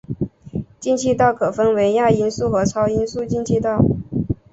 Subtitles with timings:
[0.79, 3.85] 进气道可分为亚音速和超音速进气道。